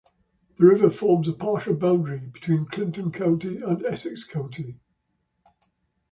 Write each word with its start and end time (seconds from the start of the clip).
The 0.57 0.65
river 0.65 0.89
forms 0.89 1.27
a 1.27 1.33
partial 1.33 1.75
boundary 1.75 2.17
between 2.21 2.65
Clinton 2.65 3.11
County 3.11 3.57
and 3.61 3.85
Essex 3.85 4.23
County. 4.23 4.79